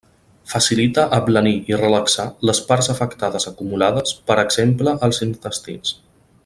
[0.51, 5.99] Facilita ablanir i relaxar les parts afectades acumulades per exemple als intestins.